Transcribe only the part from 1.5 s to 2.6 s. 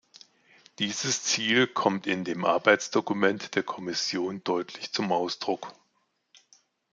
kommt in dem